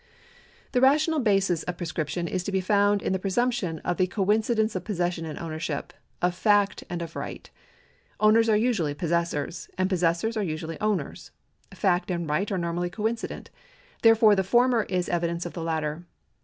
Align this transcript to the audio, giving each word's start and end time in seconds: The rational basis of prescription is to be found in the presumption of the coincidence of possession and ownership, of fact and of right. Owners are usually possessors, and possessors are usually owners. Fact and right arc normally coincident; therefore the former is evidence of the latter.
The 0.71 0.81
rational 0.81 1.19
basis 1.19 1.61
of 1.61 1.77
prescription 1.77 2.27
is 2.27 2.43
to 2.45 2.51
be 2.51 2.59
found 2.59 3.03
in 3.03 3.13
the 3.13 3.19
presumption 3.19 3.77
of 3.85 3.97
the 3.97 4.07
coincidence 4.07 4.75
of 4.75 4.83
possession 4.83 5.27
and 5.27 5.37
ownership, 5.37 5.93
of 6.23 6.33
fact 6.33 6.83
and 6.89 7.03
of 7.03 7.15
right. 7.15 7.47
Owners 8.19 8.49
are 8.49 8.57
usually 8.57 8.95
possessors, 8.95 9.69
and 9.77 9.89
possessors 9.89 10.35
are 10.35 10.41
usually 10.41 10.79
owners. 10.81 11.29
Fact 11.71 12.09
and 12.09 12.27
right 12.27 12.51
arc 12.51 12.59
normally 12.61 12.89
coincident; 12.89 13.51
therefore 14.01 14.35
the 14.35 14.43
former 14.43 14.85
is 14.89 15.07
evidence 15.07 15.45
of 15.45 15.53
the 15.53 15.61
latter. 15.61 16.07